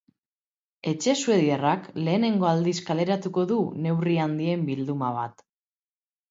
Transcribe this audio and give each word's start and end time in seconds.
Etxe 0.91 1.13
suediarrak 1.19 1.85
lehenengo 2.07 2.47
aldiz 2.53 2.73
kaleratuko 2.87 3.45
du 3.53 3.59
neurri 3.85 4.17
handien 4.25 4.65
bilduma 4.71 5.13
bat. 5.21 5.47